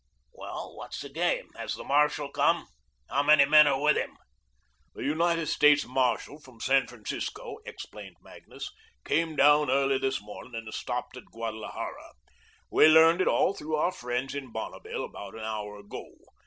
"Well, 0.33 0.73
what's 0.75 0.99
the 1.01 1.09
game? 1.09 1.51
Has 1.55 1.75
the 1.75 1.83
marshal 1.83 2.31
come? 2.31 2.65
How 3.07 3.21
many 3.21 3.45
men 3.45 3.67
are 3.67 3.79
with 3.79 3.97
him?" 3.97 4.17
"The 4.95 5.03
United 5.03 5.45
States 5.45 5.85
marshal 5.85 6.39
from 6.41 6.59
San 6.59 6.87
Francisco," 6.87 7.57
explained 7.67 8.15
Magnus, 8.23 8.71
"came 9.05 9.35
down 9.35 9.69
early 9.69 9.99
this 9.99 10.19
morning 10.19 10.55
and 10.55 10.73
stopped 10.73 11.17
at 11.17 11.25
Guadalajara. 11.25 12.13
We 12.71 12.87
learned 12.87 13.21
it 13.21 13.27
all 13.27 13.53
through 13.53 13.75
our 13.75 13.91
friends 13.91 14.33
in 14.33 14.51
Bonneville 14.51 15.03
about 15.05 15.35
an 15.35 15.41
hour 15.43 15.77
ago. 15.77 16.09